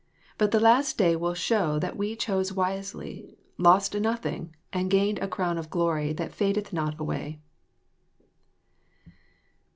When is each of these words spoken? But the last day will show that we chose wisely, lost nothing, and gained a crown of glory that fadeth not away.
But 0.39 0.49
the 0.49 0.59
last 0.59 0.97
day 0.97 1.15
will 1.15 1.35
show 1.35 1.77
that 1.77 1.95
we 1.95 2.15
chose 2.15 2.51
wisely, 2.51 3.37
lost 3.59 3.93
nothing, 3.93 4.55
and 4.73 4.89
gained 4.89 5.19
a 5.19 5.27
crown 5.27 5.59
of 5.59 5.69
glory 5.69 6.11
that 6.11 6.33
fadeth 6.33 6.73
not 6.73 6.99
away. 6.99 7.39